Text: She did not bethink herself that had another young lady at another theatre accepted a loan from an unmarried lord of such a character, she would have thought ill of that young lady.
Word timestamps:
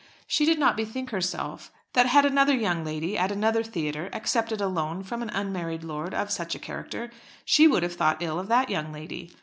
She 0.25 0.45
did 0.45 0.57
not 0.57 0.75
bethink 0.75 1.11
herself 1.11 1.71
that 1.93 2.07
had 2.07 2.25
another 2.25 2.55
young 2.55 2.83
lady 2.83 3.15
at 3.15 3.31
another 3.31 3.61
theatre 3.61 4.09
accepted 4.13 4.59
a 4.59 4.65
loan 4.67 5.03
from 5.03 5.21
an 5.21 5.29
unmarried 5.29 5.83
lord 5.83 6.15
of 6.15 6.31
such 6.31 6.55
a 6.55 6.57
character, 6.59 7.11
she 7.45 7.67
would 7.67 7.83
have 7.83 7.93
thought 7.93 8.17
ill 8.19 8.39
of 8.39 8.47
that 8.47 8.71
young 8.71 8.91
lady. 8.91 9.31